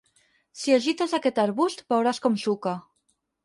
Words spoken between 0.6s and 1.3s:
Si agites